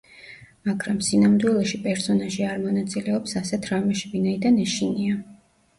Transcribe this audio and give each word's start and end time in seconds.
მაგრამ 0.69 1.01
სინამდვილეში 1.07 1.81
პერსონაჟი 1.83 2.49
არ 2.55 2.59
მონაწილეობს 2.65 3.39
ასეთ 3.45 3.73
რამეში, 3.75 4.13
ვინაიდან 4.17 4.63
ეშინია. 4.69 5.25